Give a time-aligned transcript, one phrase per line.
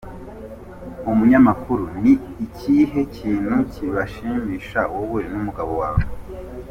[1.11, 2.13] Umunyamakuru:Ni
[2.45, 6.01] ikihe kintu kibashimisha wowe n’umugabo wawe?.